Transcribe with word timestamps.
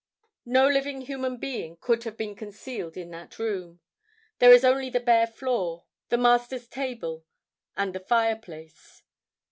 "No 0.47 0.67
living 0.67 1.01
human 1.01 1.37
being 1.37 1.77
could 1.79 2.05
have 2.05 2.17
been 2.17 2.33
concealed 2.35 2.97
in 2.97 3.11
that 3.11 3.37
room. 3.37 3.81
There 4.39 4.51
is 4.51 4.65
only 4.65 4.89
the 4.89 4.99
bare 4.99 5.27
floor, 5.27 5.85
the 6.09 6.17
Master's 6.17 6.67
table 6.67 7.23
and 7.77 7.93
the 7.93 7.99
fireplace. 7.99 9.03